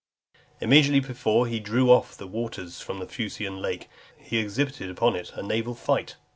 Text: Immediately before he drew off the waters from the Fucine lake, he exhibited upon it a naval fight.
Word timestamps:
Immediately 0.59 1.01
before 1.01 1.45
he 1.45 1.59
drew 1.59 1.91
off 1.91 2.17
the 2.17 2.25
waters 2.25 2.81
from 2.81 2.97
the 2.97 3.05
Fucine 3.05 3.61
lake, 3.61 3.87
he 4.17 4.39
exhibited 4.39 4.89
upon 4.89 5.15
it 5.15 5.31
a 5.35 5.43
naval 5.43 5.75
fight. 5.75 6.15